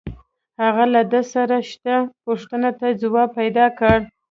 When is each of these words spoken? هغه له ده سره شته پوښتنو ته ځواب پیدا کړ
هغه 0.61 0.85
له 0.93 1.01
ده 1.11 1.21
سره 1.33 1.57
شته 1.69 1.95
پوښتنو 2.25 2.69
ته 2.79 2.87
ځواب 3.01 3.29
پیدا 3.39 3.65
کړ 3.79 3.97